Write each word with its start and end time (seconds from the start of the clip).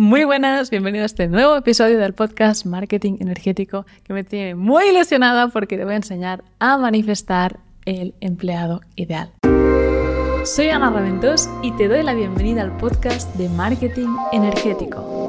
Muy 0.00 0.22
buenas, 0.22 0.70
bienvenido 0.70 1.02
a 1.02 1.06
este 1.06 1.26
nuevo 1.26 1.56
episodio 1.56 1.98
del 1.98 2.12
podcast 2.12 2.64
Marketing 2.66 3.16
Energético 3.18 3.84
que 4.04 4.12
me 4.12 4.22
tiene 4.22 4.54
muy 4.54 4.90
ilusionada 4.90 5.48
porque 5.48 5.76
te 5.76 5.84
voy 5.84 5.94
a 5.94 5.96
enseñar 5.96 6.44
a 6.60 6.78
manifestar 6.78 7.58
el 7.84 8.14
empleado 8.20 8.80
ideal. 8.94 9.32
Soy 10.44 10.68
Ana 10.68 10.90
Raventós 10.90 11.50
y 11.64 11.72
te 11.72 11.88
doy 11.88 12.04
la 12.04 12.14
bienvenida 12.14 12.62
al 12.62 12.76
podcast 12.76 13.34
de 13.34 13.48
Marketing 13.48 14.14
Energético. 14.30 15.26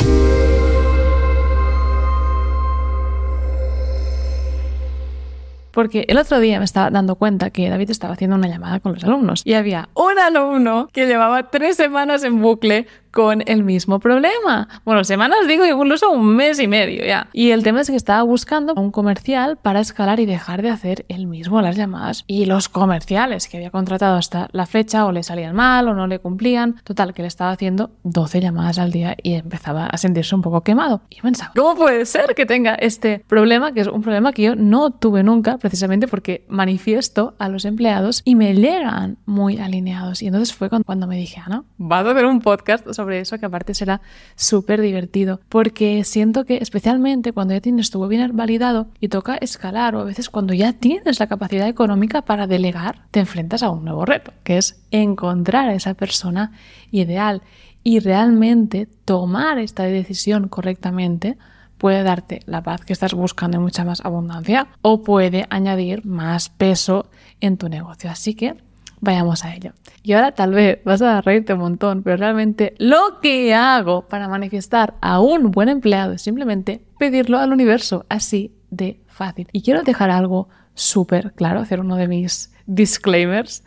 Porque 5.72 6.06
el 6.08 6.18
otro 6.18 6.40
día 6.40 6.60
me 6.60 6.66
estaba 6.66 6.90
dando 6.90 7.16
cuenta 7.16 7.52
que 7.52 7.70
David 7.70 7.90
estaba 7.90 8.14
haciendo 8.14 8.36
una 8.36 8.48
llamada 8.48 8.80
con 8.80 8.94
los 8.94 9.04
alumnos 9.04 9.44
y 9.46 9.54
había 9.54 9.90
un 9.94 10.20
alumno 10.20 10.90
que 10.92 11.06
llevaba 11.06 11.50
tres 11.52 11.78
semanas 11.78 12.24
en 12.24 12.42
bucle 12.42 12.86
con 13.12 13.44
el 13.46 13.64
mismo 13.64 14.00
problema. 14.00 14.68
Bueno, 14.86 15.04
semanas 15.04 15.40
digo, 15.48 15.66
incluso 15.66 16.12
un 16.12 16.36
mes 16.36 16.60
y 16.60 16.68
medio 16.68 17.06
ya. 17.06 17.28
Y 17.34 17.52
el 17.52 17.64
tema 17.64 17.82
es 17.82 17.90
que 17.90 17.96
estaba 17.96 18.24
buscando 18.24 18.74
un 18.76 18.92
comercial 18.92 19.58
para 19.58 19.80
escalar 19.80 20.20
y 20.20 20.26
dejar 20.26 20.62
de 20.62 20.70
hacer 20.70 21.06
el 21.10 21.28
mismo 21.28 21.62
las 21.62 21.76
llamadas. 21.76 22.24
Y 22.28 22.46
los 22.46 22.70
comerciales 22.70 23.48
que 23.48 23.58
había 23.58 23.72
contratado 23.72 24.18
hasta 24.18 24.50
la 24.52 24.66
fecha 24.66 25.06
o 25.06 25.12
le 25.12 25.24
salían 25.24 25.56
mal 25.56 25.88
o 25.88 25.94
no 25.94 26.08
le 26.08 26.20
cumplían. 26.20 26.76
Total, 26.84 27.14
que 27.14 27.22
le 27.22 27.28
estaba 27.28 27.52
haciendo 27.52 27.92
12 28.04 28.42
llamadas 28.42 28.80
al 28.80 28.92
día 28.92 29.16
y 29.22 29.34
empezaba 29.34 29.88
a 29.88 29.98
sentirse 29.98 30.36
un 30.36 30.42
poco 30.42 30.62
quemado. 30.62 31.02
Y 31.10 31.22
pensaba, 31.22 31.52
¿cómo 31.56 31.76
puede 31.76 32.06
ser 32.06 32.36
que 32.36 32.46
tenga 32.46 32.76
este 32.76 33.24
problema? 33.28 33.74
Que 33.74 33.82
es 33.82 33.88
un 33.88 34.02
problema 34.02 34.34
que 34.34 34.44
yo 34.44 34.56
no 34.56 34.92
tuve 34.92 35.24
nunca, 35.24 35.58
precisamente 35.58 36.08
porque 36.08 36.46
manifiesto 36.48 37.36
a 37.40 37.50
los 37.50 37.66
empleados 37.66 38.22
y 38.26 38.36
me 38.36 38.54
llegan 38.54 39.18
muy 39.26 39.58
alineados. 39.58 40.22
Y 40.22 40.28
entonces 40.28 40.54
fue 40.54 40.70
cuando 40.70 41.08
me 41.08 41.18
dije, 41.18 41.42
Ana, 41.46 41.64
vas 41.78 42.06
a 42.06 42.12
hacer 42.12 42.26
un 42.26 42.40
podcast 42.42 42.88
sobre 43.00 43.22
eso, 43.22 43.38
que 43.38 43.46
aparte 43.46 43.74
será 43.74 44.02
súper 44.36 44.82
divertido, 44.82 45.40
porque 45.48 46.04
siento 46.04 46.44
que 46.44 46.58
especialmente 46.58 47.32
cuando 47.32 47.54
ya 47.54 47.62
tienes 47.62 47.92
tu 47.92 48.02
webinar 48.02 48.34
validado 48.34 48.90
y 49.00 49.08
toca 49.08 49.36
escalar, 49.36 49.96
o 49.96 50.02
a 50.02 50.04
veces 50.04 50.30
cuando 50.30 50.54
ya 50.54 50.74
tienes 50.74 51.22
la 51.22 51.28
capacidad 51.28 51.70
económica 51.70 52.24
para 52.24 52.46
delegar, 52.46 53.06
te 53.12 53.22
enfrentas 53.22 53.64
a 53.64 53.70
un 53.70 53.86
nuevo 53.86 54.04
reto, 54.04 54.34
que 54.44 54.58
es 54.58 54.84
encontrar 54.92 55.70
a 55.70 55.76
esa 55.76 55.94
persona 55.94 56.52
ideal 56.92 57.42
y 57.84 58.00
realmente 58.00 58.90
tomar 59.06 59.60
esta 59.60 59.84
decisión 59.84 60.50
correctamente 60.50 61.38
puede 61.78 62.04
darte 62.04 62.42
la 62.48 62.62
paz 62.64 62.82
que 62.82 62.92
estás 62.92 63.14
buscando 63.14 63.56
y 63.56 63.62
mucha 63.62 63.86
más 63.86 64.02
abundancia 64.04 64.68
o 64.82 65.04
puede 65.04 65.48
añadir 65.50 66.06
más 66.06 66.50
peso 66.50 67.10
en 67.40 67.56
tu 67.56 67.70
negocio. 67.70 68.12
Así 68.12 68.34
que 68.36 68.58
Vayamos 69.02 69.46
a 69.46 69.56
ello. 69.56 69.74
Y 70.04 70.14
ahora 70.14 70.34
tal 70.34 70.52
vez 70.52 70.80
vas 70.84 71.02
a 71.02 71.22
reírte 71.22 71.54
un 71.54 71.60
montón, 71.60 72.04
pero 72.04 72.18
realmente 72.18 72.74
lo 72.78 73.20
que 73.22 73.54
hago 73.54 74.08
para 74.08 74.28
manifestar 74.28 74.96
a 75.02 75.20
un 75.20 75.52
buen 75.52 75.70
empleado 75.70 76.14
es 76.14 76.22
simplemente 76.22 76.82
pedirlo 76.98 77.38
al 77.38 77.52
universo, 77.54 78.06
así 78.10 78.56
de 78.70 79.02
fácil. 79.08 79.48
Y 79.52 79.62
quiero 79.62 79.84
dejar 79.84 80.10
algo 80.10 80.50
súper 80.74 81.34
claro, 81.34 81.60
hacer 81.60 81.80
uno 81.80 81.96
de 81.96 82.08
mis 82.08 82.54
disclaimers. 82.66 83.64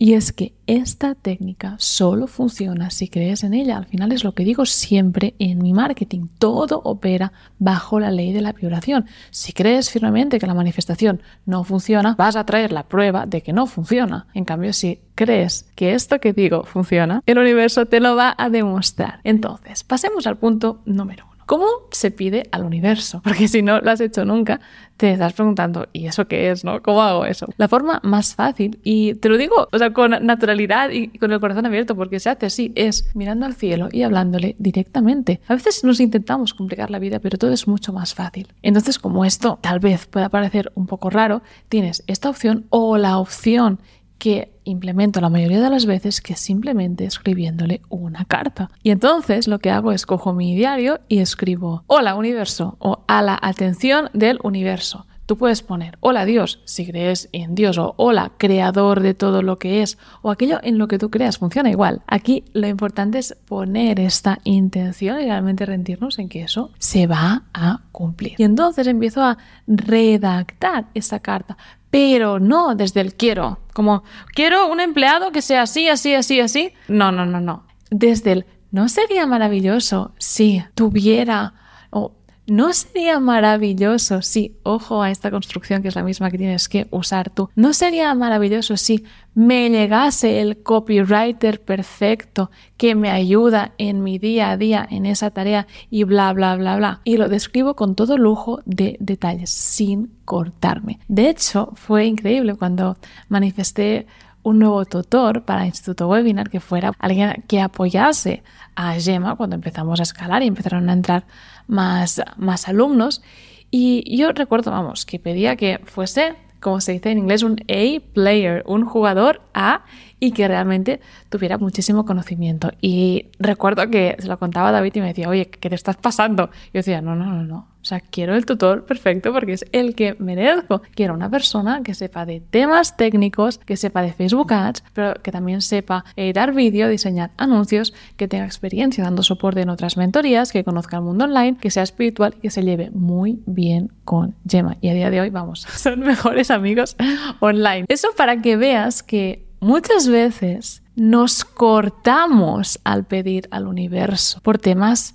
Y 0.00 0.14
es 0.14 0.32
que 0.32 0.54
esta 0.68 1.16
técnica 1.16 1.74
solo 1.78 2.28
funciona 2.28 2.88
si 2.90 3.08
crees 3.08 3.42
en 3.42 3.52
ella. 3.52 3.76
Al 3.76 3.86
final 3.86 4.12
es 4.12 4.22
lo 4.22 4.32
que 4.32 4.44
digo 4.44 4.64
siempre 4.64 5.34
en 5.40 5.58
mi 5.60 5.72
marketing. 5.72 6.28
Todo 6.38 6.80
opera 6.84 7.32
bajo 7.58 7.98
la 7.98 8.12
ley 8.12 8.32
de 8.32 8.40
la 8.40 8.52
vibración. 8.52 9.06
Si 9.32 9.52
crees 9.52 9.90
firmemente 9.90 10.38
que 10.38 10.46
la 10.46 10.54
manifestación 10.54 11.20
no 11.46 11.64
funciona, 11.64 12.14
vas 12.16 12.36
a 12.36 12.46
traer 12.46 12.70
la 12.70 12.86
prueba 12.86 13.26
de 13.26 13.42
que 13.42 13.52
no 13.52 13.66
funciona. 13.66 14.28
En 14.34 14.44
cambio, 14.44 14.72
si 14.72 15.00
crees 15.16 15.68
que 15.74 15.94
esto 15.94 16.20
que 16.20 16.32
digo 16.32 16.62
funciona, 16.62 17.20
el 17.26 17.38
universo 17.38 17.86
te 17.86 17.98
lo 17.98 18.14
va 18.14 18.36
a 18.38 18.50
demostrar. 18.50 19.18
Entonces, 19.24 19.82
pasemos 19.82 20.28
al 20.28 20.38
punto 20.38 20.80
número. 20.84 21.27
¿Cómo 21.48 21.66
se 21.90 22.10
pide 22.10 22.46
al 22.52 22.62
universo? 22.62 23.22
Porque 23.24 23.48
si 23.48 23.62
no 23.62 23.80
lo 23.80 23.90
has 23.90 24.02
hecho 24.02 24.26
nunca, 24.26 24.60
te 24.98 25.12
estás 25.12 25.32
preguntando, 25.32 25.88
¿y 25.94 26.04
eso 26.04 26.28
qué 26.28 26.50
es? 26.50 26.62
¿No? 26.62 26.82
¿Cómo 26.82 27.00
hago 27.00 27.24
eso? 27.24 27.46
La 27.56 27.68
forma 27.68 28.00
más 28.02 28.34
fácil, 28.34 28.78
y 28.84 29.14
te 29.14 29.30
lo 29.30 29.38
digo, 29.38 29.66
o 29.72 29.78
sea, 29.78 29.94
con 29.94 30.10
naturalidad 30.26 30.90
y 30.90 31.08
con 31.16 31.32
el 31.32 31.40
corazón 31.40 31.64
abierto, 31.64 31.96
porque 31.96 32.20
se 32.20 32.28
hace 32.28 32.44
así, 32.44 32.70
es 32.74 33.08
mirando 33.14 33.46
al 33.46 33.54
cielo 33.54 33.88
y 33.90 34.02
hablándole 34.02 34.56
directamente. 34.58 35.40
A 35.48 35.54
veces 35.54 35.84
nos 35.84 36.00
intentamos 36.00 36.52
complicar 36.52 36.90
la 36.90 36.98
vida, 36.98 37.18
pero 37.18 37.38
todo 37.38 37.52
es 37.52 37.66
mucho 37.66 37.94
más 37.94 38.12
fácil. 38.12 38.48
Entonces, 38.60 38.98
como 38.98 39.24
esto 39.24 39.58
tal 39.62 39.80
vez 39.80 40.04
pueda 40.04 40.28
parecer 40.28 40.70
un 40.74 40.86
poco 40.86 41.08
raro, 41.08 41.40
tienes 41.70 42.04
esta 42.08 42.28
opción 42.28 42.66
o 42.68 42.98
la 42.98 43.16
opción 43.16 43.78
que 44.18 44.52
implemento 44.64 45.20
la 45.20 45.30
mayoría 45.30 45.60
de 45.60 45.70
las 45.70 45.86
veces 45.86 46.20
que 46.20 46.36
simplemente 46.36 47.04
escribiéndole 47.04 47.80
una 47.88 48.24
carta. 48.24 48.70
Y 48.82 48.90
entonces 48.90 49.48
lo 49.48 49.58
que 49.58 49.70
hago 49.70 49.92
es 49.92 50.06
cojo 50.06 50.32
mi 50.32 50.54
diario 50.54 51.00
y 51.08 51.18
escribo 51.18 51.84
Hola 51.86 52.14
universo 52.14 52.76
o 52.80 53.04
a 53.06 53.22
la 53.22 53.38
atención 53.40 54.10
del 54.12 54.38
universo. 54.42 55.06
Tú 55.28 55.36
puedes 55.36 55.60
poner 55.60 55.98
hola 56.00 56.24
Dios 56.24 56.62
si 56.64 56.86
crees 56.86 57.28
en 57.32 57.54
Dios 57.54 57.76
o 57.76 57.92
hola 57.98 58.32
creador 58.38 59.00
de 59.00 59.12
todo 59.12 59.42
lo 59.42 59.58
que 59.58 59.82
es 59.82 59.98
o 60.22 60.30
aquello 60.30 60.58
en 60.62 60.78
lo 60.78 60.88
que 60.88 60.96
tú 60.96 61.10
creas, 61.10 61.36
funciona 61.36 61.68
igual. 61.68 62.00
Aquí 62.06 62.46
lo 62.54 62.66
importante 62.66 63.18
es 63.18 63.36
poner 63.46 64.00
esta 64.00 64.38
intención 64.44 65.20
y 65.20 65.24
realmente 65.24 65.66
rendirnos 65.66 66.18
en 66.18 66.30
que 66.30 66.44
eso 66.44 66.70
se 66.78 67.06
va 67.06 67.42
a 67.52 67.82
cumplir. 67.92 68.36
Y 68.38 68.44
entonces 68.44 68.86
empiezo 68.86 69.22
a 69.22 69.36
redactar 69.66 70.86
esta 70.94 71.20
carta, 71.20 71.58
pero 71.90 72.40
no 72.40 72.74
desde 72.74 73.02
el 73.02 73.12
quiero, 73.12 73.58
como 73.74 74.04
quiero 74.34 74.66
un 74.72 74.80
empleado 74.80 75.30
que 75.30 75.42
sea 75.42 75.60
así, 75.60 75.90
así, 75.90 76.14
así, 76.14 76.40
así. 76.40 76.72
No, 76.88 77.12
no, 77.12 77.26
no, 77.26 77.38
no. 77.38 77.64
Desde 77.90 78.32
el 78.32 78.46
no 78.70 78.88
sería 78.88 79.26
maravilloso 79.26 80.14
si 80.16 80.64
tuviera 80.74 81.52
o 81.90 82.14
¿No 82.48 82.72
sería 82.72 83.20
maravilloso 83.20 84.22
si, 84.22 84.56
ojo 84.62 85.02
a 85.02 85.10
esta 85.10 85.30
construcción 85.30 85.82
que 85.82 85.88
es 85.88 85.96
la 85.96 86.02
misma 86.02 86.30
que 86.30 86.38
tienes 86.38 86.70
que 86.70 86.86
usar 86.90 87.28
tú, 87.28 87.50
no 87.54 87.74
sería 87.74 88.14
maravilloso 88.14 88.78
si 88.78 89.04
me 89.34 89.68
llegase 89.68 90.40
el 90.40 90.62
copywriter 90.62 91.60
perfecto 91.60 92.50
que 92.78 92.94
me 92.94 93.10
ayuda 93.10 93.74
en 93.76 94.02
mi 94.02 94.18
día 94.18 94.50
a 94.50 94.56
día 94.56 94.88
en 94.90 95.04
esa 95.04 95.30
tarea 95.30 95.66
y 95.90 96.04
bla, 96.04 96.32
bla, 96.32 96.56
bla, 96.56 96.76
bla? 96.76 97.00
Y 97.04 97.18
lo 97.18 97.28
describo 97.28 97.76
con 97.76 97.94
todo 97.94 98.16
lujo 98.16 98.62
de 98.64 98.96
detalles, 98.98 99.50
sin 99.50 100.10
cortarme. 100.24 101.00
De 101.06 101.28
hecho, 101.28 101.72
fue 101.74 102.06
increíble 102.06 102.54
cuando 102.54 102.96
manifesté 103.28 104.06
un 104.48 104.58
nuevo 104.58 104.84
tutor 104.86 105.42
para 105.42 105.66
Instituto 105.66 106.08
Webinar 106.08 106.48
que 106.48 106.60
fuera 106.60 106.92
alguien 106.98 107.44
que 107.46 107.60
apoyase 107.60 108.42
a 108.74 108.94
Gemma 108.94 109.36
cuando 109.36 109.56
empezamos 109.56 110.00
a 110.00 110.02
escalar 110.02 110.42
y 110.42 110.46
empezaron 110.46 110.88
a 110.88 110.92
entrar 110.92 111.26
más, 111.66 112.22
más 112.36 112.68
alumnos. 112.68 113.22
Y 113.70 114.16
yo 114.16 114.32
recuerdo, 114.32 114.70
vamos, 114.70 115.04
que 115.04 115.18
pedía 115.18 115.56
que 115.56 115.80
fuese, 115.84 116.34
como 116.60 116.80
se 116.80 116.92
dice 116.92 117.10
en 117.10 117.18
inglés, 117.18 117.42
un 117.42 117.60
A 117.68 118.00
player, 118.14 118.64
un 118.66 118.86
jugador 118.86 119.42
A 119.52 119.84
y 120.18 120.32
que 120.32 120.48
realmente 120.48 121.00
tuviera 121.28 121.58
muchísimo 121.58 122.06
conocimiento. 122.06 122.70
Y 122.80 123.26
recuerdo 123.38 123.90
que 123.90 124.16
se 124.18 124.28
lo 124.28 124.38
contaba 124.38 124.70
a 124.70 124.72
David 124.72 124.92
y 124.94 125.00
me 125.00 125.08
decía, 125.08 125.28
oye, 125.28 125.50
¿qué 125.50 125.68
te 125.68 125.74
estás 125.74 125.96
pasando? 125.96 126.50
Y 126.68 126.74
yo 126.74 126.78
decía, 126.78 127.02
no, 127.02 127.14
no, 127.14 127.26
no, 127.26 127.42
no. 127.42 127.68
O 127.88 127.94
sea, 127.96 128.00
quiero 128.00 128.34
el 128.34 128.44
tutor 128.44 128.84
perfecto 128.84 129.32
porque 129.32 129.54
es 129.54 129.64
el 129.72 129.94
que 129.94 130.14
merezco. 130.18 130.82
Quiero 130.94 131.14
una 131.14 131.30
persona 131.30 131.82
que 131.82 131.94
sepa 131.94 132.26
de 132.26 132.40
temas 132.40 132.98
técnicos, 132.98 133.56
que 133.56 133.78
sepa 133.78 134.02
de 134.02 134.12
Facebook 134.12 134.52
Ads, 134.52 134.84
pero 134.92 135.14
que 135.22 135.32
también 135.32 135.62
sepa 135.62 136.04
editar 136.14 136.52
vídeo, 136.52 136.90
diseñar 136.90 137.30
anuncios, 137.38 137.94
que 138.18 138.28
tenga 138.28 138.44
experiencia 138.44 139.02
dando 139.02 139.22
soporte 139.22 139.62
en 139.62 139.70
otras 139.70 139.96
mentorías, 139.96 140.52
que 140.52 140.64
conozca 140.64 140.98
el 140.98 141.02
mundo 141.04 141.24
online, 141.24 141.56
que 141.56 141.70
sea 141.70 141.82
espiritual 141.82 142.34
y 142.36 142.40
que 142.42 142.50
se 142.50 142.62
lleve 142.62 142.90
muy 142.90 143.40
bien 143.46 143.90
con 144.04 144.34
Gemma. 144.46 144.76
Y 144.82 144.90
a 144.90 144.92
día 144.92 145.08
de 145.08 145.22
hoy, 145.22 145.30
vamos, 145.30 145.60
son 145.74 146.00
mejores 146.00 146.50
amigos 146.50 146.94
online. 147.40 147.86
Eso 147.88 148.08
para 148.14 148.42
que 148.42 148.58
veas 148.58 149.02
que 149.02 149.46
muchas 149.60 150.08
veces 150.08 150.82
nos 150.94 151.42
cortamos 151.46 152.80
al 152.84 153.06
pedir 153.06 153.48
al 153.50 153.66
universo 153.66 154.40
por 154.42 154.58
temas 154.58 155.14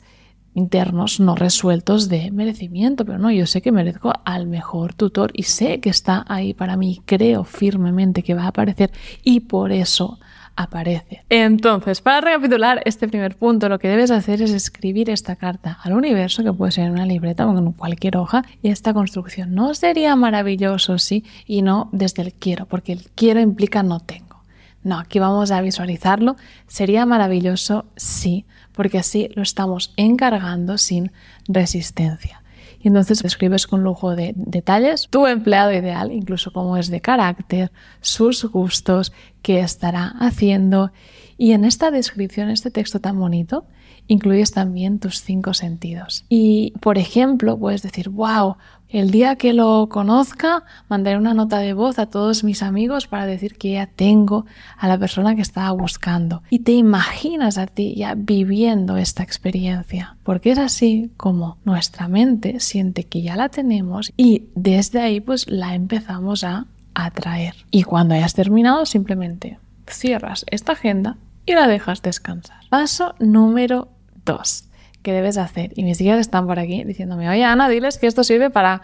internos 0.54 1.20
no 1.20 1.36
resueltos 1.36 2.10
de 2.10 2.32
merecimiento, 2.32 3.06
pero 3.06 3.18
no, 3.18 3.32
yo 3.32 3.46
sé 3.46 3.62
que 3.62 3.72
merezco 3.72 4.14
al 4.24 4.48
mejor 4.48 4.94
tutor 4.94 5.32
y 5.34 5.44
sé 5.44 5.80
que 5.80 5.90
está 5.90 6.26
ahí 6.28 6.54
para 6.54 6.78
mí, 6.78 7.02
creo 7.06 7.44
firmemente 7.44 8.24
que 8.24 8.34
va 8.34 8.44
a 8.44 8.48
aparecer 8.48 8.92
y 9.24 9.42
por 9.42 9.72
eso 9.72 10.20
aparece. 10.56 11.24
Entonces, 11.30 12.02
para 12.02 12.22
recapitular 12.22 12.82
este 12.86 13.08
primer 13.08 13.36
punto, 13.36 13.70
lo 13.70 13.80
que 13.80 13.88
debes 13.88 14.12
hacer 14.12 14.42
es 14.42 14.52
escribir 14.52 15.10
esta 15.10 15.36
carta 15.36 15.80
al 15.82 15.94
universo, 15.94 16.44
que 16.44 16.54
puede 16.54 16.72
ser 16.72 16.86
en 16.86 16.92
una 16.92 17.06
libreta 17.06 17.48
o 17.48 17.58
en 17.58 17.72
cualquier 17.72 18.18
hoja, 18.18 18.44
y 18.62 18.70
esta 18.70 18.94
construcción. 18.94 19.56
No 19.56 19.74
sería 19.74 20.16
maravilloso, 20.16 21.00
sí, 21.00 21.24
y 21.48 21.62
no 21.64 21.90
desde 21.92 22.22
el 22.22 22.34
quiero, 22.34 22.68
porque 22.68 22.94
el 22.94 23.10
quiero 23.16 23.40
implica 23.40 23.84
no 23.84 24.00
tengo. 24.00 24.44
No, 24.84 25.00
aquí 25.00 25.18
vamos 25.18 25.50
a 25.52 25.62
visualizarlo. 25.62 26.36
Sería 26.68 27.06
maravilloso, 27.06 27.86
sí, 27.96 28.46
porque 28.74 28.98
así 28.98 29.30
lo 29.36 29.42
estamos 29.42 29.94
encargando 29.98 30.78
sin 30.78 31.12
resistencia. 31.48 32.44
Y 32.84 32.90
entonces 32.90 33.24
escribes 33.24 33.66
con 33.66 33.82
lujo 33.82 34.16
de 34.16 34.34
detalles 34.36 35.08
tu 35.10 35.26
empleado 35.26 35.72
ideal, 35.72 36.12
incluso 36.12 36.52
cómo 36.52 36.76
es 36.76 36.90
de 36.90 37.00
carácter, 37.00 37.72
sus 38.02 38.44
gustos, 38.44 39.14
qué 39.42 39.62
estará 39.62 40.16
haciendo. 40.20 40.92
Y 41.38 41.54
en 41.54 41.64
esta 41.64 41.92
descripción, 41.92 42.50
este 42.50 42.72
texto 42.72 43.00
tan 43.00 43.18
bonito, 43.18 43.66
incluyes 44.08 44.52
también 44.52 45.00
tus 45.00 45.22
cinco 45.22 45.54
sentidos. 45.54 46.26
Y, 46.30 46.74
por 46.82 46.98
ejemplo, 46.98 47.58
puedes 47.58 47.82
decir, 47.82 48.10
wow, 48.10 48.58
el 48.94 49.10
día 49.10 49.38
que 49.38 49.54
lo 49.54 49.90
conozca, 49.90 50.64
mandaré 50.88 51.18
una 51.18 51.34
nota 51.34 51.58
de 51.58 51.74
voz 51.74 51.98
a 51.98 52.06
todos 52.06 52.44
mis 52.44 52.62
amigos 52.62 53.08
para 53.08 53.26
decir 53.26 53.58
que 53.58 53.72
ya 53.72 53.88
tengo 53.88 54.46
a 54.78 54.88
la 54.88 55.00
persona 55.00 55.36
que 55.36 55.42
estaba 55.42 55.72
buscando. 55.72 56.44
Y 56.52 56.60
te 56.60 56.74
imaginas 56.74 57.58
a 57.58 57.66
ti 57.66 57.96
ya 57.96 58.14
viviendo 58.16 58.98
esta 58.98 59.24
experiencia, 59.24 60.16
porque 60.22 60.52
es 60.52 60.60
así 60.60 61.10
como 61.18 61.58
nuestra 61.66 62.08
mente 62.08 62.60
siente 62.60 63.06
que 63.06 63.24
ya 63.24 63.36
la 63.36 63.50
tenemos 63.50 64.14
y 64.16 64.44
desde 64.54 65.02
ahí 65.02 65.20
pues 65.20 65.50
la 65.50 65.74
empezamos 65.74 66.44
a 66.44 66.68
atraer. 66.94 67.56
Y 67.72 67.84
cuando 67.84 68.14
hayas 68.14 68.36
terminado, 68.36 68.86
simplemente 68.86 69.58
cierras 69.88 70.46
esta 70.52 70.74
agenda 70.74 71.18
y 71.48 71.54
la 71.54 71.68
dejas 71.68 72.02
descansar. 72.02 72.58
Paso 72.70 73.16
número 73.20 73.90
2 74.26 74.70
que 75.04 75.14
debes 75.14 75.38
hacer. 75.38 75.74
Y 75.76 75.84
mis 75.84 76.02
hijas 76.02 76.20
están 76.20 76.48
por 76.48 76.58
aquí 76.60 76.84
diciéndome, 76.84 77.30
oye 77.30 77.44
Ana, 77.44 77.70
diles 77.70 77.98
que 77.98 78.08
esto 78.08 78.24
sirve 78.24 78.50
para 78.50 78.82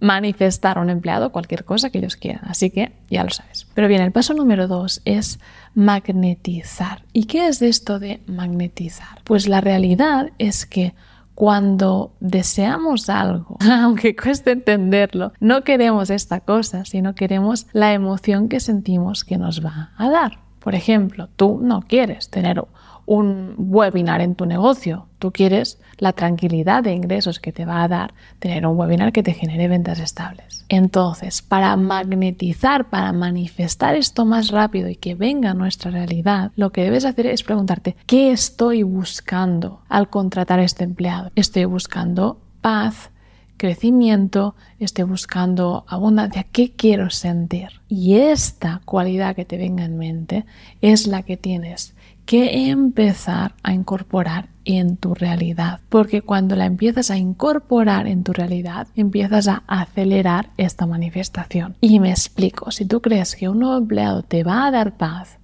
manifestar 0.00 0.78
a 0.78 0.80
un 0.80 0.90
empleado 0.90 1.30
cualquier 1.30 1.64
cosa 1.64 1.90
que 1.90 1.98
ellos 1.98 2.16
quieran. 2.16 2.44
Así 2.46 2.70
que 2.70 2.92
ya 3.08 3.22
lo 3.24 3.30
sabes. 3.30 3.66
Pero 3.74 3.88
bien, 3.88 4.02
el 4.02 4.12
paso 4.12 4.34
número 4.34 4.66
dos 4.66 5.00
es 5.04 5.38
magnetizar. 5.74 7.04
¿Y 7.12 7.24
qué 7.24 7.46
es 7.46 7.62
esto 7.62 7.98
de 7.98 8.20
magnetizar? 8.26 9.20
Pues 9.24 9.48
la 9.48 9.60
realidad 9.60 10.30
es 10.38 10.66
que 10.66 10.94
cuando 11.34 12.14
deseamos 12.20 13.08
algo, 13.08 13.56
aunque 13.70 14.14
cueste 14.14 14.52
entenderlo, 14.52 15.32
no 15.40 15.62
queremos 15.64 16.10
esta 16.10 16.40
cosa, 16.40 16.84
sino 16.84 17.14
queremos 17.14 17.66
la 17.72 17.92
emoción 17.92 18.48
que 18.48 18.60
sentimos 18.60 19.24
que 19.24 19.38
nos 19.38 19.64
va 19.64 19.92
a 19.96 20.10
dar. 20.10 20.38
Por 20.60 20.74
ejemplo, 20.74 21.28
tú 21.36 21.60
no 21.62 21.82
quieres 21.82 22.30
tener 22.30 22.58
un 23.06 23.54
webinar 23.58 24.20
en 24.20 24.34
tu 24.34 24.46
negocio. 24.46 25.06
Tú 25.18 25.32
quieres 25.32 25.78
la 25.98 26.12
tranquilidad 26.12 26.82
de 26.82 26.92
ingresos 26.92 27.40
que 27.40 27.52
te 27.52 27.64
va 27.64 27.82
a 27.82 27.88
dar 27.88 28.14
tener 28.38 28.66
un 28.66 28.78
webinar 28.78 29.12
que 29.12 29.22
te 29.22 29.32
genere 29.32 29.68
ventas 29.68 30.00
estables. 30.00 30.64
Entonces, 30.68 31.42
para 31.42 31.76
magnetizar, 31.76 32.88
para 32.90 33.12
manifestar 33.12 33.94
esto 33.94 34.24
más 34.24 34.48
rápido 34.48 34.88
y 34.88 34.96
que 34.96 35.14
venga 35.14 35.50
a 35.50 35.54
nuestra 35.54 35.90
realidad, 35.90 36.52
lo 36.56 36.70
que 36.70 36.82
debes 36.82 37.04
hacer 37.04 37.26
es 37.26 37.42
preguntarte, 37.42 37.96
¿qué 38.06 38.32
estoy 38.32 38.82
buscando 38.82 39.82
al 39.88 40.08
contratar 40.08 40.60
este 40.60 40.84
empleado? 40.84 41.30
Estoy 41.34 41.64
buscando 41.64 42.40
paz, 42.60 43.10
crecimiento, 43.56 44.54
estoy 44.78 45.04
buscando 45.04 45.84
abundancia, 45.88 46.44
¿qué 46.50 46.72
quiero 46.72 47.10
sentir? 47.10 47.68
Y 47.88 48.16
esta 48.16 48.80
cualidad 48.84 49.36
que 49.36 49.44
te 49.44 49.56
venga 49.56 49.84
en 49.84 49.96
mente 49.96 50.44
es 50.80 51.06
la 51.06 51.22
que 51.22 51.36
tienes 51.36 51.94
que 52.26 52.70
empezar 52.70 53.54
a 53.62 53.72
incorporar 53.72 54.48
en 54.64 54.96
tu 54.96 55.14
realidad. 55.14 55.80
Porque 55.88 56.22
cuando 56.22 56.56
la 56.56 56.66
empiezas 56.66 57.10
a 57.10 57.18
incorporar 57.18 58.06
en 58.06 58.24
tu 58.24 58.32
realidad, 58.32 58.88
empiezas 58.96 59.48
a 59.48 59.62
acelerar 59.66 60.50
esta 60.56 60.86
manifestación. 60.86 61.76
Y 61.80 62.00
me 62.00 62.10
explico, 62.10 62.70
si 62.70 62.86
tú 62.86 63.00
crees 63.00 63.36
que 63.36 63.48
un 63.48 63.60
nuevo 63.60 63.76
empleado 63.76 64.22
te 64.22 64.42
va 64.42 64.66
a 64.66 64.70
dar 64.70 64.96
paz, 64.96 65.38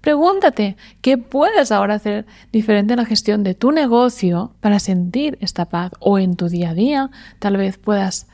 pregúntate 0.00 0.76
qué 1.00 1.18
puedes 1.18 1.72
ahora 1.72 1.94
hacer 1.94 2.26
diferente 2.52 2.94
en 2.94 3.00
la 3.00 3.06
gestión 3.06 3.42
de 3.42 3.54
tu 3.54 3.72
negocio 3.72 4.52
para 4.60 4.78
sentir 4.78 5.38
esta 5.40 5.66
paz 5.66 5.92
o 5.98 6.18
en 6.18 6.36
tu 6.36 6.48
día 6.48 6.70
a 6.70 6.74
día 6.74 7.10
tal 7.38 7.56
vez 7.56 7.78
puedas 7.78 8.26